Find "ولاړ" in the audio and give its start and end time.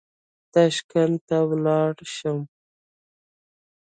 1.49-1.93